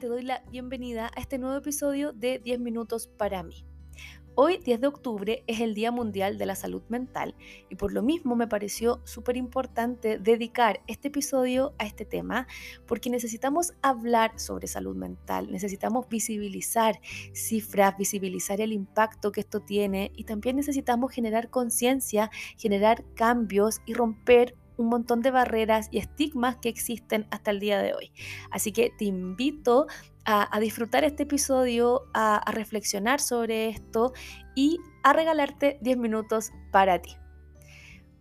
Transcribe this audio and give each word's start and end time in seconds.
te 0.00 0.06
doy 0.06 0.22
la 0.22 0.42
bienvenida 0.50 1.10
a 1.14 1.20
este 1.20 1.36
nuevo 1.36 1.58
episodio 1.58 2.14
de 2.14 2.38
10 2.38 2.60
minutos 2.60 3.06
para 3.06 3.42
mí. 3.42 3.66
Hoy, 4.34 4.56
10 4.56 4.80
de 4.80 4.86
octubre, 4.86 5.44
es 5.46 5.60
el 5.60 5.74
Día 5.74 5.92
Mundial 5.92 6.38
de 6.38 6.46
la 6.46 6.54
Salud 6.54 6.80
Mental 6.88 7.34
y 7.68 7.74
por 7.74 7.92
lo 7.92 8.02
mismo 8.02 8.34
me 8.34 8.46
pareció 8.46 9.02
súper 9.04 9.36
importante 9.36 10.18
dedicar 10.18 10.80
este 10.86 11.08
episodio 11.08 11.74
a 11.78 11.84
este 11.84 12.06
tema 12.06 12.46
porque 12.86 13.10
necesitamos 13.10 13.74
hablar 13.82 14.38
sobre 14.38 14.68
salud 14.68 14.96
mental, 14.96 15.52
necesitamos 15.52 16.08
visibilizar 16.08 16.98
cifras, 17.34 17.98
visibilizar 17.98 18.62
el 18.62 18.72
impacto 18.72 19.32
que 19.32 19.40
esto 19.40 19.60
tiene 19.60 20.12
y 20.16 20.24
también 20.24 20.56
necesitamos 20.56 21.12
generar 21.12 21.50
conciencia, 21.50 22.30
generar 22.56 23.04
cambios 23.14 23.82
y 23.84 23.92
romper 23.92 24.56
un 24.80 24.88
montón 24.88 25.20
de 25.20 25.30
barreras 25.30 25.88
y 25.90 25.98
estigmas 25.98 26.56
que 26.56 26.70
existen 26.70 27.26
hasta 27.30 27.50
el 27.50 27.60
día 27.60 27.82
de 27.82 27.92
hoy. 27.92 28.12
Así 28.50 28.72
que 28.72 28.90
te 28.96 29.04
invito 29.04 29.86
a, 30.24 30.58
disfrutar 30.58 31.04
este 31.04 31.24
episodio, 31.24 32.04
a, 32.14 32.50
reflexionar 32.50 33.20
sobre 33.20 33.68
esto 33.68 34.12
y 34.54 34.78
a 35.02 35.12
regalarte 35.12 35.78
10 35.82 35.98
minutos 35.98 36.52
para 36.72 37.02
ti. 37.02 37.16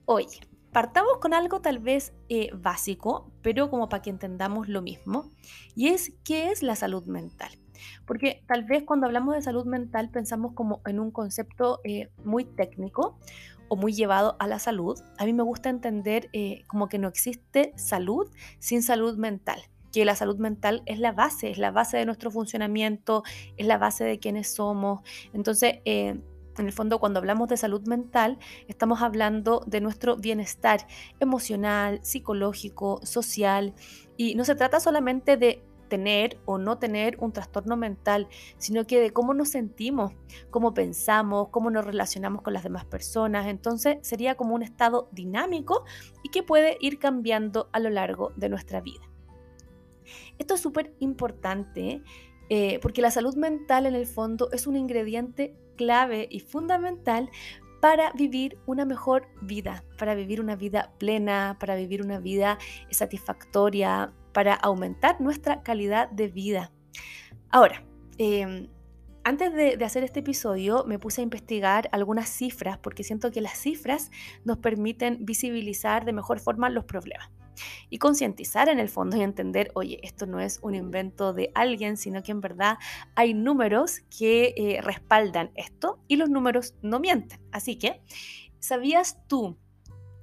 Oye, 0.03 0.41
partamos 0.73 1.19
con 1.19 1.33
algo 1.33 1.61
tal 1.61 1.79
vez 1.79 2.13
eh, 2.27 2.49
básico, 2.53 3.31
pero 3.41 3.69
como 3.69 3.87
para 3.87 4.01
que 4.01 4.09
entendamos 4.09 4.67
lo 4.67 4.81
mismo, 4.81 5.31
y 5.75 5.87
es 5.87 6.13
qué 6.25 6.51
es 6.51 6.61
la 6.61 6.75
salud 6.75 7.05
mental. 7.05 7.51
Porque 8.05 8.43
tal 8.47 8.65
vez 8.65 8.83
cuando 8.83 9.05
hablamos 9.05 9.35
de 9.35 9.41
salud 9.41 9.65
mental 9.65 10.09
pensamos 10.09 10.51
como 10.53 10.81
en 10.85 10.99
un 10.99 11.11
concepto 11.11 11.79
eh, 11.85 12.09
muy 12.25 12.43
técnico 12.43 13.17
o 13.69 13.75
muy 13.75 13.93
llevado 13.93 14.35
a 14.39 14.47
la 14.47 14.59
salud. 14.59 14.99
A 15.17 15.25
mí 15.25 15.33
me 15.33 15.43
gusta 15.43 15.69
entender 15.69 16.29
eh, 16.33 16.63
como 16.67 16.89
que 16.89 16.99
no 16.99 17.07
existe 17.07 17.73
salud 17.75 18.29
sin 18.59 18.83
salud 18.83 19.17
mental 19.17 19.61
que 19.91 20.05
la 20.05 20.15
salud 20.15 20.37
mental 20.37 20.83
es 20.85 20.99
la 20.99 21.11
base, 21.11 21.49
es 21.49 21.57
la 21.57 21.71
base 21.71 21.97
de 21.97 22.05
nuestro 22.05 22.29
funcionamiento, 22.31 23.23
es 23.57 23.65
la 23.65 23.79
base 23.79 24.03
de 24.03 24.19
quienes 24.19 24.53
somos. 24.53 25.01
Entonces, 25.33 25.79
eh, 25.85 26.19
en 26.57 26.65
el 26.65 26.73
fondo, 26.73 26.99
cuando 26.99 27.19
hablamos 27.19 27.47
de 27.47 27.57
salud 27.57 27.87
mental, 27.87 28.37
estamos 28.67 29.01
hablando 29.01 29.63
de 29.65 29.81
nuestro 29.81 30.17
bienestar 30.17 30.85
emocional, 31.19 31.99
psicológico, 32.03 32.99
social, 33.03 33.73
y 34.17 34.35
no 34.35 34.43
se 34.43 34.55
trata 34.55 34.79
solamente 34.79 35.37
de 35.37 35.63
tener 35.89 36.39
o 36.45 36.57
no 36.57 36.77
tener 36.77 37.17
un 37.19 37.33
trastorno 37.33 37.75
mental, 37.75 38.27
sino 38.57 38.85
que 38.85 38.99
de 39.01 39.11
cómo 39.11 39.33
nos 39.33 39.49
sentimos, 39.49 40.13
cómo 40.49 40.73
pensamos, 40.73 41.49
cómo 41.49 41.71
nos 41.71 41.83
relacionamos 41.83 42.41
con 42.41 42.53
las 42.53 42.63
demás 42.63 42.85
personas. 42.85 43.47
Entonces 43.47 43.97
sería 44.01 44.35
como 44.35 44.55
un 44.55 44.63
estado 44.63 45.09
dinámico 45.11 45.83
y 46.23 46.29
que 46.29 46.43
puede 46.43 46.77
ir 46.79 46.99
cambiando 46.99 47.69
a 47.73 47.79
lo 47.79 47.89
largo 47.89 48.31
de 48.35 48.49
nuestra 48.49 48.79
vida. 48.79 49.01
Esto 50.37 50.53
es 50.53 50.61
súper 50.61 50.93
importante 50.99 52.01
eh, 52.49 52.79
porque 52.81 53.01
la 53.01 53.11
salud 53.11 53.35
mental 53.35 53.85
en 53.85 53.95
el 53.95 54.07
fondo 54.07 54.49
es 54.51 54.65
un 54.65 54.75
ingrediente 54.75 55.55
clave 55.75 56.27
y 56.29 56.39
fundamental 56.39 57.29
para 57.79 58.11
vivir 58.11 58.57
una 58.65 58.85
mejor 58.85 59.27
vida, 59.41 59.83
para 59.97 60.15
vivir 60.15 60.41
una 60.41 60.55
vida 60.55 60.93
plena, 60.97 61.57
para 61.59 61.75
vivir 61.75 62.01
una 62.01 62.19
vida 62.19 62.57
satisfactoria, 62.91 64.13
para 64.39 64.53
aumentar 64.53 65.19
nuestra 65.19 65.63
calidad 65.63 66.09
de 66.11 66.29
vida. 66.29 66.71
Ahora, 67.49 67.83
em, 68.17 68.69
antes 69.25 69.53
de, 69.53 69.83
hacer 69.83 70.05
este 70.05 70.21
episodio 70.21 70.85
me 70.87 70.97
puse 70.97 71.19
a 71.19 71.25
investigar 71.25 71.89
algunas 71.91 72.29
cifras 72.29 72.77
porque 72.77 73.03
siento 73.03 73.31
que 73.31 73.41
las 73.41 73.57
cifras 73.57 74.11
nos 74.45 74.59
permiten 74.59 75.25
visibilizar 75.25 76.05
de 76.05 76.13
mejor 76.13 76.39
forma 76.39 76.69
los 76.69 76.85
problemas 76.85 77.29
y 77.89 77.97
concientizar 77.97 78.69
en 78.69 78.79
el 78.79 78.87
fondo 78.87 79.17
y 79.17 79.23
entender, 79.23 79.71
oye, 79.73 79.99
esto 80.03 80.25
no 80.25 80.39
es 80.39 80.59
un 80.61 80.73
invento 80.73 81.33
de 81.33 81.51
alguien, 81.53 81.97
sino 81.97 82.23
que 82.23 82.31
en 82.31 82.39
verdad 82.39 82.77
hay 83.15 83.33
números 83.33 84.03
que 84.17 84.53
eh, 84.55 84.79
respaldan 84.81 85.51
esto 85.55 85.99
y 86.07 86.15
los 86.15 86.29
números 86.29 86.75
no 86.81 87.01
mienten. 87.01 87.41
Así 87.51 87.77
que, 87.77 88.01
¿sabías 88.59 89.17
tú? 89.27 89.57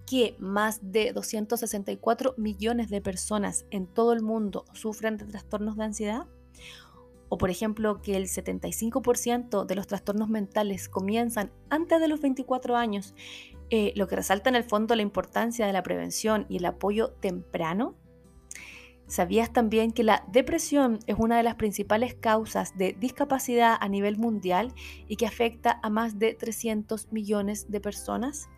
Que 0.06 0.36
más 0.38 0.92
de 0.92 1.12
264 1.12 2.34
millones 2.36 2.88
de 2.88 3.00
personas 3.00 3.66
en 3.70 3.86
todo 3.86 4.12
el 4.12 4.22
mundo 4.22 4.64
sufren 4.72 5.16
de 5.16 5.26
trastornos 5.26 5.76
de 5.76 5.84
ansiedad? 5.84 6.26
O 7.28 7.38
por 7.38 7.50
ejemplo, 7.50 8.00
que 8.02 8.16
el 8.16 8.28
75% 8.28 9.66
de 9.66 9.74
los 9.74 9.86
trastornos 9.88 10.28
mentales 10.28 10.88
comienzan 10.88 11.50
antes 11.70 12.00
de 12.00 12.08
los 12.08 12.20
24 12.20 12.76
años, 12.76 13.14
eh, 13.70 13.92
lo 13.96 14.06
que 14.06 14.14
resalta 14.14 14.48
en 14.48 14.54
el 14.54 14.62
fondo 14.62 14.94
la 14.94 15.02
importancia 15.02 15.66
de 15.66 15.72
la 15.72 15.82
prevención 15.82 16.46
y 16.48 16.58
el 16.58 16.66
apoyo 16.66 17.10
temprano. 17.20 17.96
¿Sabías 19.08 19.52
también 19.52 19.92
que 19.92 20.04
la 20.04 20.24
depresión 20.32 20.98
es 21.06 21.16
una 21.18 21.36
de 21.36 21.42
las 21.42 21.56
principales 21.56 22.14
causas 22.14 22.76
de 22.76 22.92
discapacidad 22.92 23.76
a 23.80 23.88
nivel 23.88 24.18
mundial 24.18 24.72
y 25.08 25.16
que 25.16 25.26
afecta 25.26 25.78
a 25.82 25.90
más 25.90 26.18
de 26.18 26.34
300 26.34 27.12
millones 27.12 27.70
de 27.70 27.80
personas? 27.80 28.48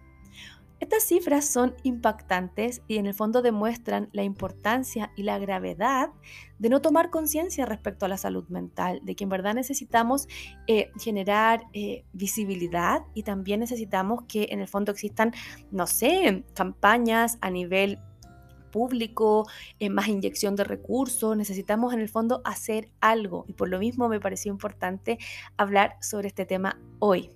Estas 0.80 1.02
cifras 1.02 1.44
son 1.44 1.74
impactantes 1.82 2.82
y 2.86 2.98
en 2.98 3.06
el 3.06 3.14
fondo 3.14 3.42
demuestran 3.42 4.08
la 4.12 4.22
importancia 4.22 5.10
y 5.16 5.24
la 5.24 5.38
gravedad 5.38 6.10
de 6.58 6.68
no 6.68 6.80
tomar 6.80 7.10
conciencia 7.10 7.66
respecto 7.66 8.06
a 8.06 8.08
la 8.08 8.16
salud 8.16 8.48
mental, 8.48 9.00
de 9.02 9.16
que 9.16 9.24
en 9.24 9.30
verdad 9.30 9.54
necesitamos 9.54 10.28
eh, 10.68 10.90
generar 11.00 11.64
eh, 11.72 12.04
visibilidad 12.12 13.02
y 13.14 13.24
también 13.24 13.60
necesitamos 13.60 14.22
que 14.28 14.48
en 14.50 14.60
el 14.60 14.68
fondo 14.68 14.92
existan, 14.92 15.32
no 15.72 15.86
sé, 15.88 16.44
campañas 16.54 17.38
a 17.40 17.50
nivel 17.50 17.98
público, 18.70 19.48
eh, 19.80 19.90
más 19.90 20.08
inyección 20.08 20.54
de 20.54 20.64
recursos, 20.64 21.36
necesitamos 21.36 21.92
en 21.92 22.00
el 22.00 22.08
fondo 22.08 22.40
hacer 22.44 22.90
algo 23.00 23.44
y 23.48 23.54
por 23.54 23.68
lo 23.68 23.78
mismo 23.78 24.08
me 24.08 24.20
pareció 24.20 24.52
importante 24.52 25.18
hablar 25.56 25.96
sobre 26.00 26.28
este 26.28 26.46
tema 26.46 26.78
hoy. 27.00 27.30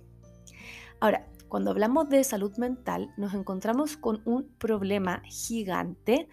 Ahora, 0.99 1.27
cuando 1.53 1.69
hablamos 1.69 2.09
de 2.09 2.23
salud 2.23 2.57
mental, 2.57 3.13
nos 3.15 3.35
encontramos 3.35 3.95
con 3.95 4.23
un 4.25 4.49
problema 4.57 5.21
gigante 5.27 6.27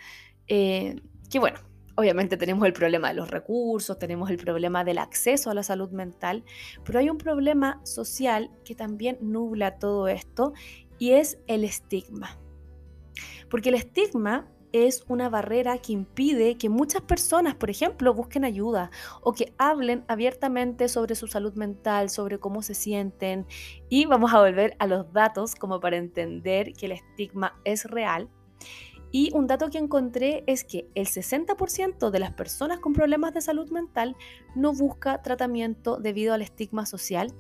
eh, 0.49 0.97
que, 1.29 1.39
bueno, 1.39 1.59
obviamente 1.95 2.39
tenemos 2.39 2.67
el 2.67 2.73
problema 2.73 3.09
de 3.09 3.17
los 3.17 3.31
recursos, 3.31 3.99
tenemos 3.99 4.31
el 4.31 4.39
problema 4.39 4.83
del 4.83 4.97
acceso 4.97 5.51
a 5.51 5.55
la 5.55 5.63
salud 5.63 5.91
mental, 5.91 6.43
pero 6.87 7.01
hay 7.01 7.11
un 7.11 7.19
problema 7.19 7.83
social 7.85 8.51
que 8.65 8.75
también 8.75 9.19
nubla 9.21 9.79
todo 9.79 10.09
esto 10.09 10.55
y 10.99 11.11
es 11.11 11.39
el 11.49 11.65
estigma. 11.65 12.39
Porque 13.51 13.69
el 13.69 13.75
estigma 13.75 14.51
es 14.73 15.05
una 15.09 15.29
barrera 15.29 15.79
que 15.79 15.93
impide 15.93 16.57
que 16.57 16.69
muchas 16.69 17.03
personas, 17.03 17.55
por 17.55 17.71
ejemplo, 17.71 18.15
busquen 18.15 18.45
ayuda 18.45 18.91
o 19.23 19.33
que 19.33 19.55
hablen 19.59 20.05
abiertamente 20.09 20.89
sobre 20.89 21.15
su 21.15 21.27
salud 21.27 21.55
mental, 21.55 22.11
sobre 22.11 22.39
cómo 22.39 22.63
se 22.63 22.75
sienten. 22.75 23.47
Y 23.89 24.07
vamos 24.07 24.33
a 24.33 24.41
volver 24.41 24.77
a 24.79 24.87
los 24.87 25.13
datos 25.13 25.55
como 25.55 25.81
para 25.81 25.97
entender 25.97 26.73
que 26.73 26.87
el 26.87 26.93
estigma 26.93 27.61
es 27.65 27.85
real. 27.85 28.29
Y 29.13 29.33
un 29.35 29.47
dato 29.47 29.71
que 29.71 29.79
encontré 29.79 30.45
es 30.47 30.63
que 30.63 30.89
el 30.95 31.07
60% 31.07 32.11
de 32.11 32.19
las 32.21 32.33
personas 32.33 32.79
con 32.79 32.93
problemas 32.93 33.35
de 33.35 33.41
salud 33.41 33.69
mental 33.71 34.17
no 34.55 34.73
busca 34.73 35.21
tratamiento 35.23 35.99
debido 35.99 36.33
al 36.33 36.43
estigma 36.43 36.87
social 36.87 37.35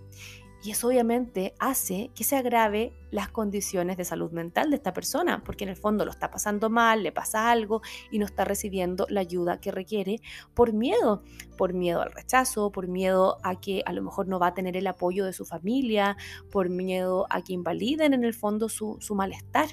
y 0.63 0.73
eso 0.73 0.89
obviamente 0.89 1.55
hace 1.59 2.11
que 2.15 2.23
se 2.23 2.37
agrave 2.37 2.93
las 3.11 3.29
condiciones 3.29 3.97
de 3.97 4.05
salud 4.05 4.31
mental 4.31 4.71
de 4.71 4.77
esta 4.77 4.93
persona, 4.93 5.43
porque 5.43 5.65
en 5.65 5.71
el 5.71 5.77
fondo 5.77 6.05
lo 6.05 6.11
está 6.11 6.31
pasando 6.31 6.69
mal, 6.69 7.03
le 7.03 7.13
pasa 7.13 7.51
algo 7.51 7.81
y 8.11 8.19
no 8.19 8.27
está 8.27 8.45
recibiendo 8.45 9.07
la 9.09 9.21
ayuda 9.21 9.59
que 9.59 9.73
requiere 9.73 10.21
por 10.53 10.75
miedo, 10.75 11.23
por 11.57 11.73
miedo 11.73 12.03
al 12.03 12.13
rechazo, 12.13 12.71
por 12.73 12.89
miedo 12.89 13.39
a 13.43 13.59
que 13.59 13.83
a 13.87 13.93
lo 13.95 14.03
mejor 14.03 14.29
no 14.29 14.39
va 14.39 14.49
a 14.49 14.55
tener 14.55 14.77
el 14.77 14.87
apoyo 14.87 15.25
de 15.25 15.33
su 15.33 15.47
familia, 15.47 16.19
por 16.51 16.69
miedo 16.69 17.27
a 17.31 17.43
que 17.43 17.55
invaliden 17.55 18.13
en 18.13 18.25
el 18.25 18.35
fondo 18.35 18.69
su, 18.69 18.99
su 19.01 19.15
malestar. 19.15 19.69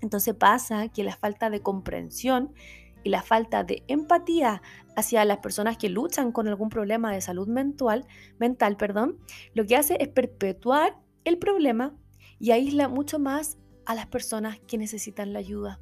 Entonces 0.00 0.34
pasa 0.34 0.88
que 0.88 1.04
la 1.04 1.14
falta 1.16 1.50
de 1.50 1.60
comprensión 1.60 2.52
y 3.02 3.10
la 3.10 3.22
falta 3.22 3.64
de 3.64 3.82
empatía 3.88 4.62
hacia 4.96 5.24
las 5.24 5.38
personas 5.38 5.76
que 5.76 5.88
luchan 5.88 6.32
con 6.32 6.48
algún 6.48 6.68
problema 6.68 7.12
de 7.12 7.20
salud 7.20 7.48
mental, 7.48 8.06
mental 8.38 8.76
perdón, 8.76 9.18
lo 9.54 9.64
que 9.66 9.76
hace 9.76 9.96
es 10.00 10.08
perpetuar 10.08 10.98
el 11.24 11.38
problema 11.38 11.94
y 12.38 12.50
aísla 12.52 12.88
mucho 12.88 13.18
más 13.18 13.58
a 13.86 13.94
las 13.94 14.06
personas 14.06 14.58
que 14.66 14.78
necesitan 14.78 15.32
la 15.32 15.38
ayuda. 15.38 15.80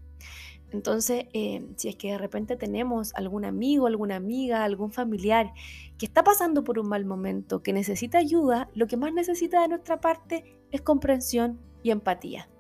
Entonces, 0.70 1.26
eh, 1.32 1.66
si 1.76 1.88
es 1.88 1.96
que 1.96 2.12
de 2.12 2.18
repente 2.18 2.56
tenemos 2.56 3.14
algún 3.14 3.44
amigo, 3.44 3.86
alguna 3.86 4.16
amiga, 4.16 4.64
algún 4.64 4.92
familiar 4.92 5.52
que 5.96 6.04
está 6.04 6.22
pasando 6.22 6.62
por 6.62 6.78
un 6.78 6.88
mal 6.88 7.06
momento, 7.06 7.62
que 7.62 7.72
necesita 7.72 8.18
ayuda, 8.18 8.68
lo 8.74 8.86
que 8.86 8.98
más 8.98 9.14
necesita 9.14 9.62
de 9.62 9.68
nuestra 9.68 10.00
parte 10.00 10.60
es 10.70 10.82
comprensión 10.82 11.58
y 11.82 11.90
empatía. 11.90 12.50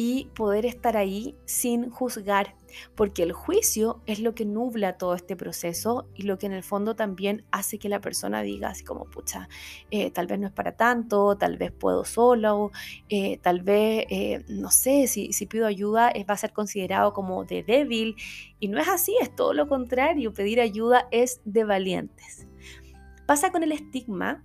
Y 0.00 0.26
poder 0.26 0.64
estar 0.64 0.96
ahí 0.96 1.34
sin 1.44 1.90
juzgar, 1.90 2.54
porque 2.94 3.24
el 3.24 3.32
juicio 3.32 4.00
es 4.06 4.20
lo 4.20 4.32
que 4.32 4.44
nubla 4.44 4.96
todo 4.96 5.16
este 5.16 5.34
proceso 5.34 6.08
y 6.14 6.22
lo 6.22 6.38
que 6.38 6.46
en 6.46 6.52
el 6.52 6.62
fondo 6.62 6.94
también 6.94 7.44
hace 7.50 7.80
que 7.80 7.88
la 7.88 8.00
persona 8.00 8.42
diga 8.42 8.68
así 8.68 8.84
como, 8.84 9.06
pucha, 9.06 9.48
eh, 9.90 10.12
tal 10.12 10.28
vez 10.28 10.38
no 10.38 10.46
es 10.46 10.52
para 10.52 10.76
tanto, 10.76 11.36
tal 11.36 11.56
vez 11.56 11.72
puedo 11.72 12.04
solo, 12.04 12.70
eh, 13.08 13.38
tal 13.38 13.62
vez, 13.62 14.06
eh, 14.08 14.44
no 14.46 14.70
sé, 14.70 15.08
si, 15.08 15.32
si 15.32 15.46
pido 15.46 15.66
ayuda 15.66 16.12
va 16.30 16.34
a 16.34 16.36
ser 16.36 16.52
considerado 16.52 17.12
como 17.12 17.44
de 17.44 17.64
débil 17.64 18.14
y 18.60 18.68
no 18.68 18.78
es 18.78 18.86
así, 18.86 19.16
es 19.20 19.34
todo 19.34 19.52
lo 19.52 19.66
contrario, 19.66 20.32
pedir 20.32 20.60
ayuda 20.60 21.08
es 21.10 21.40
de 21.44 21.64
valientes. 21.64 22.46
Pasa 23.26 23.50
con 23.50 23.64
el 23.64 23.72
estigma 23.72 24.44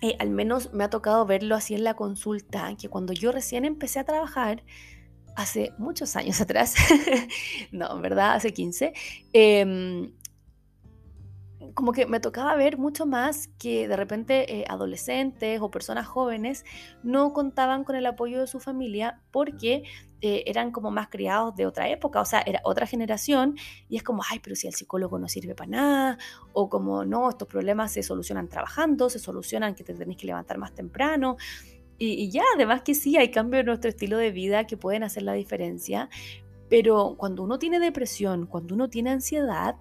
eh, 0.00 0.16
al 0.18 0.30
menos 0.30 0.72
me 0.72 0.84
ha 0.84 0.90
tocado 0.90 1.26
verlo 1.26 1.54
así 1.54 1.74
en 1.74 1.84
la 1.84 1.94
consulta, 1.94 2.74
que 2.76 2.88
cuando 2.88 3.12
yo 3.12 3.32
recién 3.32 3.64
empecé 3.64 3.98
a 3.98 4.04
trabajar, 4.04 4.62
hace 5.36 5.72
muchos 5.78 6.16
años 6.16 6.40
atrás, 6.40 6.74
no, 7.72 8.00
verdad, 8.00 8.34
hace 8.34 8.52
15, 8.52 8.92
como 11.74 11.92
que 11.92 12.06
me 12.06 12.20
tocaba 12.20 12.54
ver 12.56 12.78
mucho 12.78 13.06
más 13.06 13.48
que 13.58 13.88
de 13.88 13.96
repente 13.96 14.60
eh, 14.60 14.64
adolescentes 14.68 15.60
o 15.60 15.70
personas 15.70 16.06
jóvenes 16.06 16.64
no 17.02 17.32
contaban 17.32 17.84
con 17.84 17.96
el 17.96 18.06
apoyo 18.06 18.40
de 18.40 18.46
su 18.46 18.60
familia 18.60 19.20
porque 19.30 19.84
eh, 20.22 20.44
eran 20.46 20.70
como 20.70 20.90
más 20.90 21.08
criados 21.08 21.56
de 21.56 21.66
otra 21.66 21.88
época, 21.88 22.20
o 22.20 22.24
sea, 22.24 22.42
era 22.44 22.60
otra 22.64 22.86
generación 22.86 23.56
y 23.88 23.96
es 23.96 24.02
como, 24.02 24.22
ay, 24.28 24.38
pero 24.40 24.54
si 24.54 24.66
el 24.66 24.74
psicólogo 24.74 25.18
no 25.18 25.28
sirve 25.28 25.54
para 25.54 25.70
nada, 25.70 26.18
o 26.52 26.68
como, 26.68 27.04
no, 27.04 27.30
estos 27.30 27.48
problemas 27.48 27.92
se 27.92 28.02
solucionan 28.02 28.48
trabajando, 28.48 29.08
se 29.08 29.18
solucionan 29.18 29.74
que 29.74 29.82
te 29.82 29.94
tenés 29.94 30.16
que 30.16 30.26
levantar 30.26 30.58
más 30.58 30.74
temprano. 30.74 31.36
Y, 31.96 32.12
y 32.12 32.30
ya, 32.30 32.42
además 32.54 32.82
que 32.82 32.94
sí, 32.94 33.16
hay 33.16 33.30
cambios 33.30 33.60
en 33.60 33.66
nuestro 33.66 33.88
estilo 33.88 34.18
de 34.18 34.30
vida 34.30 34.66
que 34.66 34.76
pueden 34.76 35.04
hacer 35.04 35.22
la 35.22 35.32
diferencia, 35.32 36.10
pero 36.68 37.14
cuando 37.18 37.42
uno 37.42 37.58
tiene 37.58 37.80
depresión, 37.80 38.46
cuando 38.46 38.74
uno 38.74 38.88
tiene 38.88 39.10
ansiedad, 39.10 39.76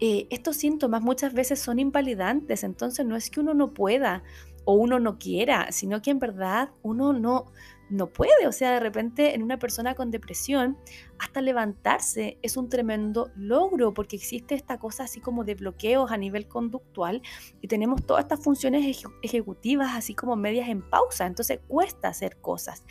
eh, 0.00 0.26
estos 0.30 0.56
síntomas 0.56 1.02
muchas 1.02 1.32
veces 1.32 1.58
son 1.58 1.78
invalidantes, 1.78 2.64
entonces 2.64 3.06
no 3.06 3.16
es 3.16 3.30
que 3.30 3.40
uno 3.40 3.54
no 3.54 3.72
pueda 3.72 4.22
o 4.64 4.74
uno 4.74 4.98
no 4.98 5.18
quiera, 5.18 5.70
sino 5.70 6.02
que 6.02 6.10
en 6.10 6.18
verdad 6.18 6.70
uno 6.82 7.12
no, 7.12 7.52
no 7.88 8.08
puede. 8.08 8.46
O 8.46 8.52
sea, 8.52 8.72
de 8.72 8.80
repente 8.80 9.34
en 9.34 9.42
una 9.42 9.58
persona 9.58 9.94
con 9.94 10.10
depresión, 10.10 10.76
hasta 11.18 11.40
levantarse 11.40 12.38
es 12.42 12.56
un 12.56 12.68
tremendo 12.68 13.30
logro 13.36 13.94
porque 13.94 14.16
existe 14.16 14.54
esta 14.54 14.78
cosa 14.78 15.04
así 15.04 15.20
como 15.20 15.44
de 15.44 15.54
bloqueos 15.54 16.10
a 16.10 16.16
nivel 16.16 16.48
conductual 16.48 17.22
y 17.60 17.68
tenemos 17.68 18.04
todas 18.04 18.24
estas 18.24 18.42
funciones 18.42 19.02
ejecutivas 19.22 19.94
así 19.94 20.14
como 20.14 20.36
medias 20.36 20.68
en 20.68 20.82
pausa. 20.82 21.26
Entonces 21.26 21.60
cuesta 21.68 22.08
hacer 22.08 22.36
cosas. 22.40 22.84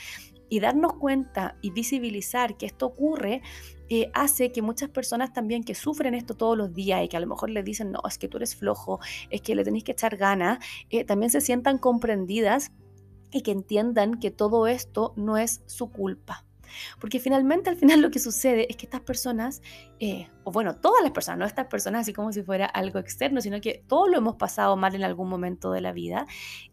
Y 0.50 0.60
darnos 0.60 0.94
cuenta 0.94 1.58
y 1.62 1.72
visibilizar 1.72 2.58
que 2.58 2.66
esto 2.66 2.86
ocurre 2.86 3.42
eh, 3.90 4.10
hace 4.14 4.52
que 4.52 4.62
muchas 4.62 4.90
personas 4.90 5.34
también 5.34 5.64
que 5.64 5.76
sufren 5.76 6.16
esto 6.16 6.36
todos 6.36 6.58
los 6.58 6.74
días 6.74 7.04
y 7.04 7.08
que 7.08 7.18
a 7.18 7.20
lo 7.20 7.28
mejor 7.28 7.50
le 7.50 7.64
dicen, 7.64 7.92
no, 7.92 8.00
es 8.08 8.18
que 8.18 8.28
tú 8.28 8.38
eres 8.38 8.56
flojo, 8.56 9.00
es 9.30 9.42
que 9.42 9.56
le 9.56 9.64
tenéis 9.64 9.84
que 9.84 9.92
echar 9.92 10.18
ganas, 10.18 10.60
eh, 10.90 11.04
también 11.04 11.30
se 11.30 11.42
sientan 11.42 11.78
comprendidas 11.78 12.72
y 13.32 13.42
que 13.42 13.52
entiendan 13.52 14.20
que 14.20 14.32
todo 14.32 14.68
esto 14.68 15.14
no 15.16 15.38
es 15.38 15.62
su 15.66 15.92
culpa. 15.92 16.45
Porque 17.00 17.20
finalmente, 17.20 17.70
al 17.70 17.76
final 17.76 18.02
lo 18.02 18.12
que 18.12 18.20
sucede 18.20 18.68
es 18.70 18.78
que 18.78 18.86
estas 18.86 19.02
personas, 19.02 19.62
eh, 20.00 20.30
o 20.44 20.52
bueno, 20.52 20.76
todas 20.76 21.04
las 21.04 21.12
personas, 21.12 21.40
no 21.40 21.46
estas 21.46 21.68
personas 21.68 22.02
así 22.02 22.14
como 22.14 22.32
si 22.32 22.44
fuera 22.44 22.66
algo 22.66 23.00
externo, 23.00 23.42
sino 23.42 23.62
que 23.62 23.84
todos 23.88 24.10
lo 24.10 24.18
hemos 24.18 24.36
pasado 24.36 24.76
mal 24.78 24.96
en 24.96 25.04
algún 25.04 25.30
momento 25.30 25.72
de 25.72 25.82
la 25.82 25.92
vida 25.92 26.26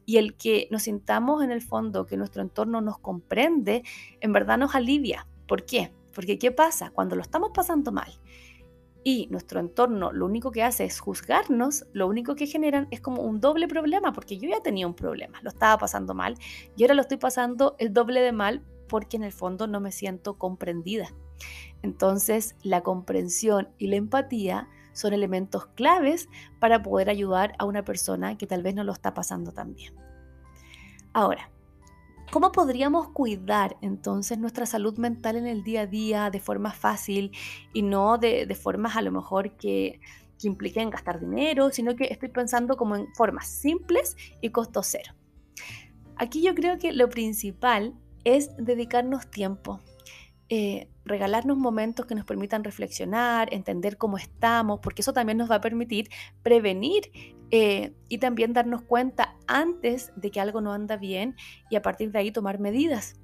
y 0.07 0.17
el 0.17 0.37
que 0.37 0.69
nos 0.71 0.83
sintamos 0.83 1.43
en 1.43 1.51
el 1.51 1.63
fondo, 1.63 2.07
que 2.07 2.17
nuestro 2.17 2.43
entorno 2.43 2.81
nos 2.81 2.99
comprende, 2.99 3.83
en 4.21 4.33
verdad 4.33 4.59
nos 4.59 4.75
alivia. 4.75 5.27
¿Por 5.47 5.65
qué? 5.65 5.93
Porque 6.13 6.39
¿qué 6.39 6.53
pasa? 6.53 6.91
Cuando 6.91 7.17
lo 7.17 7.23
estamos 7.23 7.51
pasando 7.55 7.93
mal 7.93 8.13
y 9.05 9.27
nuestro 9.31 9.61
entorno 9.61 10.13
lo 10.13 10.27
único 10.27 10.51
que 10.51 10.63
hace 10.63 10.85
es 10.85 11.01
juzgarnos, 11.01 11.87
lo 11.93 12.07
único 12.07 12.35
que 12.35 12.47
generan 12.47 12.89
es 12.91 13.01
como 13.01 13.23
un 13.23 13.41
doble 13.41 13.69
problema, 13.69 14.13
porque 14.13 14.39
yo 14.39 14.49
ya 14.49 14.61
tenía 14.61 14.87
un 14.87 14.95
problema, 14.95 15.41
lo 15.43 15.51
estaba 15.51 15.79
pasando 15.79 16.15
mal 16.15 16.37
y 16.77 16.83
ahora 16.83 16.95
lo 16.95 17.03
estoy 17.03 17.17
pasando 17.17 17.75
el 17.79 17.93
doble 17.93 18.21
de 18.21 18.33
mal 18.33 18.63
porque 18.93 19.17
en 19.17 19.25
el 19.25 19.33
fondo 19.33 19.67
no 19.67 19.81
me 19.81 19.91
siento 19.91 20.37
comprendida. 20.37 21.09
Entonces, 21.81 22.57
la 22.63 22.83
comprensión 22.83 23.71
y 23.79 23.87
la 23.87 23.97
empatía 23.97 24.69
son 24.93 25.15
elementos 25.15 25.65
claves 25.69 26.29
para 26.61 26.83
poder 26.83 27.09
ayudar 27.09 27.55
a 27.59 27.65
una 27.65 27.87
persona 27.87 28.37
que 28.37 28.47
tal 28.47 28.63
vez 28.63 28.75
no 28.75 28.85
lo 28.85 28.93
está 28.93 29.15
pasando 29.15 29.53
tan 29.53 29.75
bien. 29.75 29.95
Ahora, 31.15 31.49
¿Cómo 32.31 32.51
podríamos 32.51 33.09
cuidar 33.09 33.77
entonces 33.83 34.39
nuestra 34.39 34.65
salud 34.65 34.97
mental 34.97 35.37
en 35.37 35.47
el 35.47 35.63
día 35.63 35.83
a 35.83 35.87
día 35.87 36.31
de 36.31 36.41
forma 36.41 36.73
fácil 36.73 37.31
y 37.75 37.83
no 37.83 38.17
de, 38.17 38.47
formas 38.55 38.97
a 38.97 39.03
lo 39.03 39.13
mejor 39.13 39.55
que, 39.59 40.01
que 40.39 40.49
impliquen 40.49 40.89
gastar 40.89 41.21
dinero, 41.21 41.71
sino 41.71 41.95
que 41.95 42.05
estoy 42.05 42.31
pensando 42.31 42.79
como 42.79 42.97
en 42.97 43.13
formas 43.15 43.49
simples 43.49 44.17
y 44.41 44.49
costo 44.49 44.83
cero? 44.83 45.13
Aquí 46.17 46.43
yo 46.43 46.55
creo 46.55 46.79
que 46.79 46.93
lo 46.93 47.11
principal 47.11 47.93
es 48.25 48.57
dedicarnos 48.57 49.31
tiempo, 49.31 49.81
eh, 50.49 50.89
regalarnos 51.05 51.57
momentos 51.57 52.05
que 52.07 52.15
nos 52.15 52.25
permitan 52.27 52.63
reflexionar, 52.63 53.49
entender 53.55 53.97
cómo 53.97 54.19
estamos, 54.19 54.81
porque 54.81 55.03
eso 55.03 55.13
también 55.13 55.39
nos 55.39 55.51
va 55.51 55.57
a 55.57 55.61
permitir 55.61 56.11
prevenir 56.43 57.11
eh, 57.51 57.95
y 58.09 58.19
también 58.19 58.53
darnos 58.53 58.83
cuenta 58.83 59.35
antes 59.47 60.13
de 60.15 60.31
que 60.31 60.41
algo 60.41 60.61
no 60.61 60.73
anda 60.73 60.97
bien 60.97 61.37
y 61.71 61.77
a 61.77 61.83
partir 61.83 62.13
de 62.13 62.19
ahí 62.19 62.33
tomar 62.33 62.61
medidas. 62.61 63.19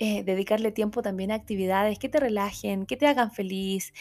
Eh, 0.00 0.22
dedicarle 0.22 0.70
tiempo 0.70 1.02
también 1.02 1.32
a 1.32 1.34
actividades 1.34 1.98
que 1.98 2.08
te 2.08 2.20
relajen, 2.20 2.86
que 2.86 2.96
te 2.96 3.06
hagan 3.06 3.32
feliz, 3.32 3.92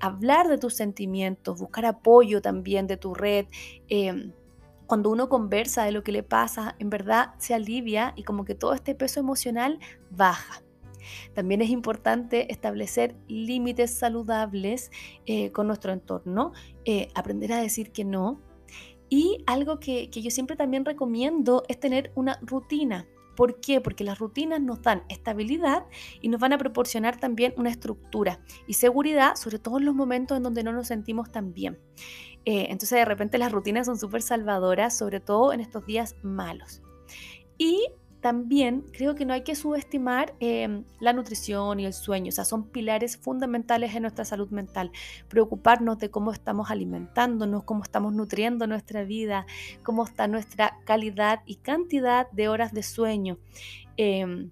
hablar 0.00 0.48
de 0.48 0.58
tus 0.58 0.74
sentimientos, 0.74 1.58
buscar 1.58 1.86
apoyo 1.86 2.42
también 2.42 2.86
de 2.86 2.96
tu 2.96 3.14
red. 3.14 3.46
Cuando 4.90 5.10
uno 5.10 5.28
conversa 5.28 5.84
de 5.84 5.92
lo 5.92 6.02
que 6.02 6.10
le 6.10 6.24
pasa, 6.24 6.74
en 6.80 6.90
verdad 6.90 7.34
se 7.38 7.54
alivia 7.54 8.12
y 8.16 8.24
como 8.24 8.44
que 8.44 8.56
todo 8.56 8.74
este 8.74 8.96
peso 8.96 9.20
emocional 9.20 9.78
baja. 10.10 10.64
También 11.32 11.62
es 11.62 11.70
importante 11.70 12.50
establecer 12.52 13.14
límites 13.28 13.92
saludables 13.92 14.90
con 15.52 15.68
nuestro 15.68 15.92
entorno, 15.92 16.54
aprender 17.14 17.52
a 17.52 17.60
decir 17.60 17.92
que 17.92 18.04
no, 18.04 18.40
y 19.08 19.44
algo 19.46 19.78
que, 19.78 20.08
yo 20.08 20.30
siempre 20.32 20.56
también 20.56 20.84
recomiendo 20.84 21.62
es 21.68 21.78
tener 21.78 22.10
una 22.16 22.40
rutina. 22.42 23.06
¿Por 23.40 23.58
qué? 23.58 23.80
Porque 23.80 24.04
las 24.04 24.18
rutinas 24.18 24.60
nos 24.60 24.82
dan 24.82 25.02
estabilidad 25.08 25.86
y 26.20 26.28
nos 26.28 26.42
van 26.42 26.52
a 26.52 26.58
proporcionar 26.58 27.18
también 27.18 27.54
una 27.56 27.70
estructura 27.70 28.38
y 28.66 28.74
seguridad, 28.74 29.34
sobre 29.36 29.58
todo 29.58 29.78
en 29.78 29.86
los 29.86 29.94
momentos 29.94 30.36
en 30.36 30.42
donde 30.42 30.62
no 30.62 30.74
nos 30.74 30.88
sentimos 30.88 31.32
tan 31.32 31.54
bien. 31.54 31.78
Eh, 32.44 32.66
entonces 32.68 32.98
de 32.98 33.04
repente 33.06 33.38
las 33.38 33.50
rutinas 33.50 33.86
son 33.86 33.98
súper 33.98 34.20
salvadoras, 34.20 34.94
sobre 34.94 35.20
todo 35.20 35.54
en 35.54 35.60
estos 35.60 35.86
días 35.86 36.16
malos. 36.22 36.82
Y 37.56 37.86
también 38.20 38.84
creo 38.92 39.14
que 39.14 39.24
no 39.24 39.32
hay 39.32 39.42
que 39.42 39.54
subestimar 39.54 40.34
em, 40.40 40.84
la 41.00 41.12
nutrición 41.12 41.80
y 41.80 41.86
el 41.86 41.92
sueño, 41.92 42.28
o 42.28 42.32
sea, 42.32 42.44
son 42.44 42.68
pilares 42.68 43.16
fundamentales 43.16 43.94
en 43.94 44.02
nuestra 44.02 44.24
salud 44.24 44.50
mental. 44.50 44.90
Preocuparnos 45.28 45.98
de 45.98 46.10
cómo 46.10 46.32
estamos 46.32 46.70
alimentándonos, 46.70 47.64
cómo 47.64 47.82
estamos 47.82 48.12
nutriendo 48.12 48.66
nuestra 48.66 49.04
vida, 49.04 49.46
cómo 49.82 50.04
está 50.04 50.28
nuestra 50.28 50.78
calidad 50.84 51.40
y 51.46 51.56
cantidad 51.56 52.30
de 52.30 52.48
horas 52.48 52.72
de 52.72 52.82
sueño. 52.82 53.38
Em, 53.96 54.50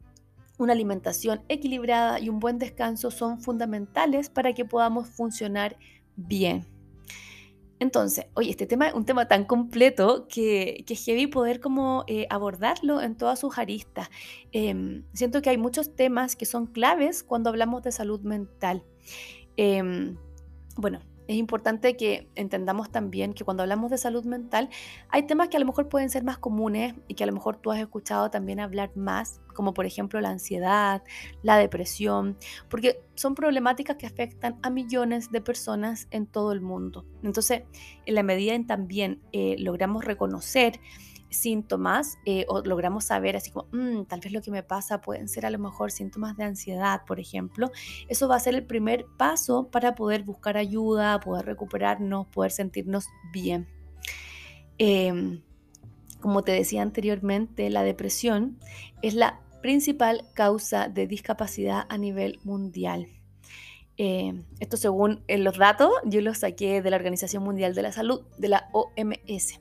una 0.59 0.73
alimentación 0.73 1.43
equilibrada 1.49 2.19
y 2.19 2.29
un 2.29 2.41
buen 2.41 2.59
descanso 2.59 3.11
son 3.11 3.41
fundamentales 3.41 4.29
para 4.29 4.53
que 4.55 4.65
podamos 4.65 5.09
funcionar 5.09 5.77
bien. 6.17 6.78
Entonces, 7.81 8.27
oye, 8.35 8.51
este 8.51 8.67
tema 8.67 8.89
es 8.89 8.95
un 8.95 9.05
tema 9.05 9.29
tan 9.29 9.45
completo 9.45 10.27
que, 10.29 10.83
que 10.87 10.95
es 10.95 11.05
heavy 11.05 11.27
poder 11.29 11.61
como 11.61 12.05
eh, 12.09 12.27
abordarlo 12.29 13.01
en 13.01 13.17
todas 13.17 13.39
sus 13.39 13.57
aristas. 13.59 14.11
Em, 14.53 15.05
siento 15.13 15.43
que 15.43 15.51
hay 15.51 15.59
muchos 15.59 15.95
temas 15.95 16.35
que 16.35 16.47
son 16.47 16.67
claves 16.67 17.23
cuando 17.23 17.51
hablamos 17.51 17.83
de 17.83 17.93
salud 17.93 18.21
mental. 18.21 18.85
Em, 19.57 20.17
bueno, 20.77 21.01
es 21.29 21.37
importante 21.37 21.97
que 21.97 22.29
entendamos 22.35 22.91
también 22.91 23.35
que 23.35 23.45
cuando 23.45 23.63
hablamos 23.63 23.91
de 23.91 23.99
salud 23.99 24.25
mental 24.25 24.71
hay 25.11 25.25
temas 25.25 25.49
que 25.49 25.59
a 25.59 25.61
lo 25.61 25.67
mejor 25.67 25.89
pueden 25.89 26.09
ser 26.09 26.25
más 26.25 26.39
comunes 26.39 26.95
y 27.07 27.15
que 27.15 27.23
a 27.23 27.27
lo 27.27 27.35
mejor 27.35 27.59
tú 27.59 27.71
has 27.71 27.79
escuchado 27.79 28.31
también 28.31 28.61
hablar 28.61 28.97
más, 28.97 29.43
como 29.55 29.75
por 29.75 29.85
ejemplo 29.85 30.21
la 30.23 30.31
ansiedad, 30.31 31.05
la 31.43 31.59
depresión, 31.59 32.39
porque 32.71 33.03
son 33.15 33.35
problemáticas 33.35 33.97
que 33.97 34.07
afectan 34.07 34.59
a 34.63 34.71
millones 34.71 35.31
de 35.31 35.43
personas 35.43 36.09
en 36.11 36.27
todo 36.27 36.53
el 36.53 36.63
mundo. 36.63 37.05
Entonces, 37.23 37.65
en 38.07 38.15
la 38.15 38.23
medida 38.23 38.55
en 38.55 38.67
también 38.67 39.21
eh, 39.33 39.57
logramos 39.59 40.07
reconocer 40.07 40.81
síntomas 41.31 42.19
eh, 42.25 42.45
o 42.49 42.61
logramos 42.61 43.05
saber 43.05 43.37
así 43.37 43.51
como, 43.51 43.69
mm, 43.73 44.05
tal 44.05 44.21
vez 44.21 44.33
lo 44.33 44.43
que 44.43 44.51
me 44.51 44.63
pasa 44.63 45.01
pueden 45.01 45.29
ser 45.29 45.47
a 45.47 45.51
lo 45.51 45.59
mejor 45.59 45.91
síntomas 45.91 46.37
de 46.37 46.45
ansiedad, 46.45 47.03
por 47.07 47.21
ejemplo, 47.21 47.71
eso 48.09 48.29
va 48.29 48.37
a 48.37 48.41
ser 48.41 48.55
el 48.55 48.65
primer 48.65 49.07
paso 49.17 49.69
para 49.71 49.95
poder 49.95 50.23
buscar 50.23 50.57
ayuda, 50.57 51.21
poder 51.21 51.47
recuperarnos, 51.47 52.27
poder 52.29 52.51
sentirnos 52.51 53.07
bien. 53.33 53.69
Em, 54.79 55.43
como 56.21 56.43
te 56.43 56.53
decía 56.53 56.83
anteriormente, 56.83 57.71
la 57.71 57.83
depresión 57.83 58.59
es 59.03 59.15
la 59.15 59.41
principal 59.61 60.25
causa 60.35 60.89
de 60.89 61.07
discapacidad 61.07 61.85
a 61.89 61.99
nivel 61.99 62.39
mundial. 62.45 63.09
Eh, 63.97 64.45
esto 64.61 64.77
según 64.77 65.25
eh, 65.27 65.39
los 65.39 65.59
datos, 65.59 65.91
yo 66.05 66.21
los 66.21 66.39
saqué 66.39 66.83
de 66.83 66.91
la 66.91 66.97
Organización 66.97 67.43
Mundial 67.43 67.75
de 67.75 67.83
la 67.83 67.93
Salud, 67.93 68.23
de 68.39 68.49
la 68.49 68.69
OMS. 68.73 69.61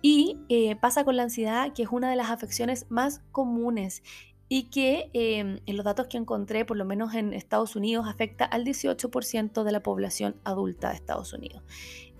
Y 0.00 0.38
eh, 0.48 0.76
pasa 0.76 1.04
con 1.04 1.16
la 1.16 1.24
ansiedad, 1.24 1.72
que 1.72 1.82
es 1.82 1.88
una 1.90 2.10
de 2.10 2.16
las 2.16 2.30
afecciones 2.30 2.86
más 2.88 3.20
comunes 3.32 4.02
y 4.48 4.70
que 4.70 5.10
em, 5.12 5.60
en 5.66 5.76
los 5.76 5.84
datos 5.84 6.06
que 6.06 6.16
encontré, 6.16 6.64
por 6.64 6.76
lo 6.76 6.84
menos 6.84 7.14
en 7.14 7.34
Estados 7.34 7.76
Unidos, 7.76 8.06
afecta 8.08 8.44
al 8.44 8.64
18% 8.64 9.62
de 9.62 9.72
la 9.72 9.82
población 9.82 10.36
adulta 10.44 10.88
de 10.88 10.94
Estados 10.94 11.32
Unidos. 11.32 11.62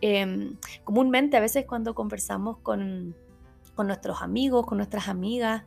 Em, 0.00 0.56
comúnmente 0.85 1.37
a 1.37 1.40
veces 1.40 1.64
cuando 1.66 1.94
conversamos 1.94 2.58
con, 2.58 3.16
con 3.75 3.87
nuestros 3.87 4.23
amigos, 4.23 4.66
con 4.66 4.76
nuestras 4.76 5.08
amigas, 5.08 5.64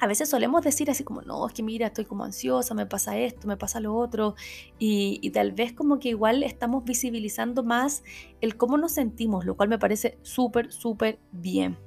a 0.00 0.06
veces 0.06 0.28
solemos 0.28 0.62
decir 0.62 0.90
así 0.90 1.04
como, 1.04 1.22
no, 1.22 1.46
es 1.46 1.54
que 1.54 1.62
mira, 1.62 1.88
estoy 1.88 2.04
como 2.04 2.24
ansiosa, 2.24 2.74
me 2.74 2.86
pasa 2.86 3.18
esto, 3.18 3.46
me 3.48 3.56
pasa 3.56 3.80
lo 3.80 3.94
otro, 3.94 4.34
y, 4.78 5.30
tal 5.30 5.52
vez 5.52 5.72
como 5.72 5.98
que 5.98 6.10
igual 6.10 6.42
estamos 6.42 6.84
visibilizando 6.84 7.62
más 7.62 8.02
el 8.40 8.56
cómo 8.56 8.76
nos 8.78 8.92
sentimos, 8.92 9.44
lo 9.44 9.56
cual 9.56 9.68
me 9.68 9.78
parece 9.78 10.18
súper, 10.22 10.72
súper 10.72 11.18
bien. 11.32 11.78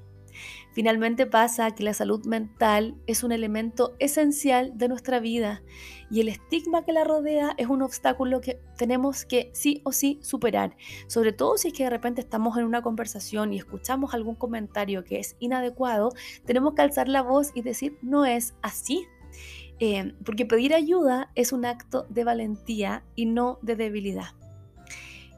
Finalmente 0.71 1.25
pasa 1.25 1.71
que 1.71 1.83
la 1.83 1.93
salud 1.93 2.25
mental 2.25 2.95
es 3.07 3.23
un 3.23 3.31
elemento 3.31 3.95
esencial 3.99 4.77
de 4.77 4.87
nuestra 4.87 5.19
vida 5.19 5.61
y 6.11 6.21
el 6.21 6.29
estigma 6.29 6.85
que 6.85 6.93
la 6.93 7.03
rodea 7.03 7.53
es 7.57 7.67
un 7.67 7.81
obstáculo 7.81 8.41
que 8.41 8.59
tenemos 8.77 9.25
que 9.25 9.49
sí 9.53 9.81
o 9.83 9.91
sí 9.91 10.19
superar, 10.21 10.75
sobre 11.07 11.33
todo 11.33 11.57
si 11.57 11.69
es 11.69 11.73
que 11.73 11.83
de 11.83 11.89
repente 11.89 12.21
estamos 12.21 12.57
en 12.57 12.65
una 12.65 12.81
conversación 12.81 13.53
y 13.53 13.57
escuchamos 13.57 14.13
algún 14.13 14.35
comentario 14.35 15.03
que 15.03 15.19
es 15.19 15.35
inadecuado, 15.39 16.11
tenemos 16.45 16.73
que 16.73 16.81
alzar 16.81 17.07
la 17.07 17.21
voz 17.21 17.51
y 17.53 17.61
decir 17.61 17.97
no 18.01 18.25
es 18.25 18.55
así. 18.61 19.05
Eh, 19.81 20.13
porque 20.25 20.45
pedir 20.45 20.73
ayuda 20.73 21.31
es 21.35 21.53
un 21.53 21.63
acto 21.63 22.05
de 22.09 22.25
valentía 22.25 23.05
y 23.15 23.25
no 23.25 23.59
de 23.61 23.77
debilidad. 23.77 24.33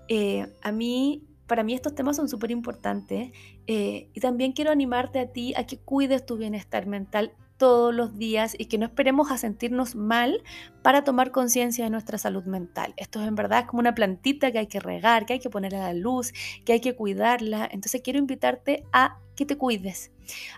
Eh, 0.07 0.51
a 0.63 0.71
mí 0.71 1.23
para 1.51 1.63
mí 1.63 1.73
estos 1.73 1.93
temas 1.93 2.15
son 2.15 2.29
súper 2.29 2.49
importantes 2.49 3.31
eh, 3.67 4.09
y 4.13 4.21
también 4.21 4.53
quiero 4.53 4.71
animarte 4.71 5.19
a 5.19 5.33
ti 5.33 5.53
a 5.57 5.65
que 5.65 5.79
cuides 5.79 6.25
tu 6.25 6.37
bienestar 6.37 6.87
mental 6.87 7.33
todos 7.61 7.93
los 7.93 8.17
días 8.17 8.55
y 8.57 8.65
que 8.65 8.79
no 8.79 8.87
esperemos 8.87 9.29
a 9.29 9.37
sentirnos 9.37 9.93
mal 9.93 10.41
para 10.81 11.03
tomar 11.03 11.29
conciencia 11.29 11.83
de 11.83 11.91
nuestra 11.91 12.17
salud 12.17 12.43
mental. 12.45 12.95
Esto 12.97 13.21
es 13.21 13.27
en 13.27 13.35
verdad 13.35 13.67
como 13.67 13.81
una 13.81 13.93
plantita 13.93 14.51
que 14.51 14.57
hay 14.57 14.65
que 14.65 14.79
regar, 14.79 15.27
que 15.27 15.33
hay 15.33 15.39
que 15.39 15.51
poner 15.51 15.75
a 15.75 15.79
la 15.81 15.93
luz, 15.93 16.33
que 16.65 16.73
hay 16.73 16.79
que 16.79 16.95
cuidarla. 16.95 17.69
Entonces 17.71 18.01
quiero 18.01 18.17
invitarte 18.17 18.83
a 18.91 19.19
que 19.35 19.45
te 19.45 19.59
cuides, 19.59 20.11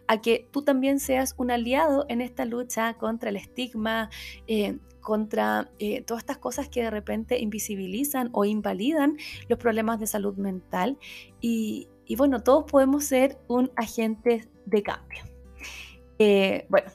a 0.07 0.21
que 0.21 0.47
tú 0.49 0.61
también 0.61 1.01
seas 1.01 1.35
un 1.37 1.51
aliado 1.51 2.05
en 2.07 2.21
esta 2.21 2.45
lucha 2.45 2.93
contra 2.93 3.31
el 3.31 3.35
estigma, 3.35 4.09
eh, 4.47 4.77
contra 5.01 5.69
eh, 5.79 6.03
todas 6.03 6.23
estas 6.23 6.37
cosas 6.37 6.69
que 6.69 6.83
de 6.83 6.89
repente 6.89 7.37
invisibilizan 7.37 8.29
o 8.31 8.45
invalidan 8.45 9.17
los 9.49 9.59
problemas 9.59 9.99
de 9.99 10.07
salud 10.07 10.37
mental. 10.37 10.97
Y, 11.41 11.89
bueno, 12.17 12.43
todos 12.43 12.63
podemos 12.63 13.03
ser 13.03 13.37
un 13.49 13.71
agente 13.75 14.47
de 14.65 14.83
cambio. 14.83 15.32
Eh, 16.19 16.65
bueno, 16.69 16.91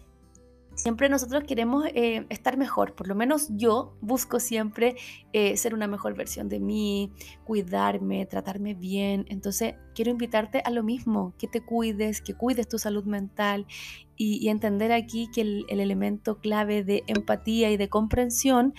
siempre 0.75 1.08
nosotros 1.08 1.44
queremos 1.44 1.87
eh, 1.94 2.26
estar 2.28 2.56
mejor, 2.56 2.94
por 2.94 3.08
lo 3.08 3.14
menos 3.14 3.48
yo 3.50 3.96
busco 4.00 4.38
siempre 4.38 4.96
eh, 5.32 5.56
ser 5.56 5.75
una 5.75 5.88
mejor 5.88 6.14
versión 6.14 6.48
de 6.48 6.60
mí, 6.60 7.12
cuidarme, 7.44 8.26
tratarme 8.26 8.75
bien. 8.75 9.26
Entonces, 9.28 9.75
quiero 9.94 10.10
invitarte 10.10 10.62
a 10.64 10.70
lo 10.70 10.82
mismo, 10.82 11.34
que 11.38 11.48
te 11.48 11.60
cuides, 11.60 12.20
que 12.20 12.34
cuides 12.34 12.68
tu 12.68 12.78
salud 12.78 13.04
mental 13.04 13.66
y, 14.16 14.48
entender 14.48 14.92
aquí 14.92 15.28
que 15.32 15.42
el, 15.42 15.66
elemento 15.68 16.38
clave 16.38 16.82
de 16.82 17.04
empatía 17.06 17.70
y 17.70 17.76
de 17.76 17.88
comprensión 17.88 18.75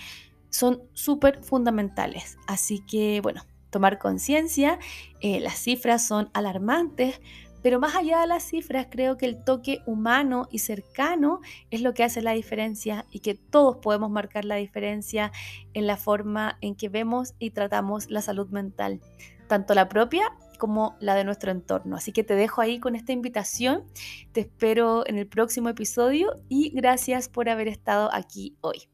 son 0.50 0.82
súper 0.92 1.42
fundamentales. 1.44 2.36
Así 2.46 2.80
que, 2.80 3.20
bueno, 3.22 3.42
tomar 3.70 3.98
conciencia, 3.98 4.78
las 5.22 5.58
cifras 5.58 6.06
son 6.06 6.28
alarmantes, 6.34 7.20
pero 7.62 7.80
más 7.80 7.94
allá 7.96 8.20
de 8.20 8.26
las 8.26 8.42
cifras, 8.44 8.86
creo 8.90 9.16
que 9.16 9.26
el 9.26 9.42
toque 9.42 9.82
humano 9.86 10.48
y 10.50 10.60
cercano 10.60 11.40
es 11.70 11.82
lo 11.82 11.94
que 11.94 12.04
hace 12.04 12.22
la 12.22 12.32
diferencia 12.32 13.06
y 13.10 13.20
que 13.20 13.34
todos 13.34 13.76
podemos 13.78 14.10
marcar 14.10 14.44
la 14.44 14.56
diferencia 14.56 15.32
en 15.74 15.86
la 15.86 15.96
forma 15.96 16.58
en 16.60 16.74
que 16.74 16.88
vemos 16.88 17.34
y 17.38 17.50
tratamos 17.50 18.10
la 18.10 18.22
salud 18.22 18.48
mental, 18.50 19.00
tanto 19.48 19.74
la 19.74 19.88
propia 19.88 20.32
como 20.58 20.96
la 21.00 21.14
de 21.14 21.24
nuestro 21.24 21.50
entorno. 21.50 21.96
Así 21.96 22.12
que 22.12 22.22
te 22.22 22.34
dejo 22.34 22.60
ahí 22.60 22.78
con 22.78 22.94
esta 22.94 23.12
invitación, 23.12 23.84
te 24.32 24.40
espero 24.40 25.06
en 25.06 25.18
el 25.18 25.26
próximo 25.26 25.68
episodio 25.68 26.40
y 26.48 26.70
gracias 26.70 27.28
por 27.28 27.48
haber 27.48 27.68
estado 27.68 28.10
aquí 28.12 28.56
hoy. 28.60 28.88